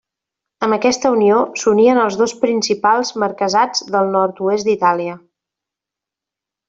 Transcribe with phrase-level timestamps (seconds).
[0.67, 5.19] Amb aquesta unió s'unien els dos principals marquesats del nord-oest d'Itàlia.